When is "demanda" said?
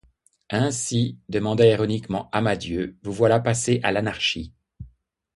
1.29-1.63